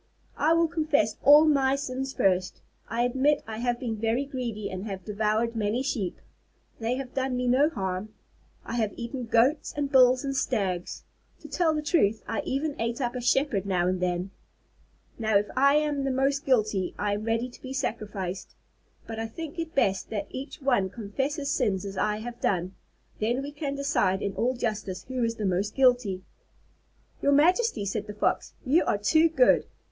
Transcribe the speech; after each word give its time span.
"I 0.35 0.53
will 0.53 0.67
confess 0.67 1.15
all 1.21 1.45
my 1.45 1.75
sins 1.75 2.11
first. 2.11 2.59
I 2.87 3.03
admit 3.03 3.43
that 3.45 3.51
I 3.51 3.57
have 3.57 3.79
been 3.79 3.95
very 3.97 4.25
greedy 4.25 4.67
and 4.67 4.87
have 4.87 5.05
devoured 5.05 5.55
many 5.55 5.83
sheep. 5.83 6.19
They 6.79 6.95
had 6.95 7.13
done 7.13 7.37
me 7.37 7.45
no 7.45 7.69
harm. 7.69 8.11
I 8.65 8.77
have 8.77 8.93
eaten 8.97 9.25
goats 9.25 9.75
and 9.77 9.91
bulls 9.91 10.25
and 10.25 10.35
stags. 10.35 11.03
To 11.41 11.47
tell 11.47 11.75
the 11.75 11.83
truth, 11.83 12.23
I 12.27 12.41
even 12.45 12.75
ate 12.81 12.99
up 12.99 13.13
a 13.13 13.21
shepherd 13.21 13.67
now 13.67 13.85
and 13.87 13.99
then. 13.99 14.31
"Now, 15.19 15.37
if 15.37 15.45
I 15.55 15.75
am 15.75 16.03
the 16.03 16.09
most 16.09 16.47
guilty, 16.47 16.95
I 16.97 17.13
am 17.13 17.25
ready 17.25 17.47
to 17.47 17.61
be 17.61 17.71
sacrificed. 17.71 18.55
But 19.05 19.19
I 19.19 19.27
think 19.27 19.59
it 19.59 19.75
best 19.75 20.09
that 20.09 20.25
each 20.31 20.63
one 20.63 20.89
confess 20.89 21.35
his 21.35 21.51
sins 21.51 21.85
as 21.85 21.95
I 21.95 22.15
have 22.17 22.41
done. 22.41 22.73
Then 23.19 23.43
we 23.43 23.51
can 23.51 23.75
decide 23.75 24.23
in 24.23 24.33
all 24.33 24.55
justice 24.55 25.03
who 25.03 25.23
is 25.23 25.35
the 25.35 25.45
most 25.45 25.75
guilty." 25.75 26.23
"Your 27.21 27.33
majesty," 27.33 27.85
said 27.85 28.07
the 28.07 28.15
Fox, 28.15 28.55
"you 28.65 28.83
are 28.85 28.97
too 28.97 29.29
good. 29.29 29.67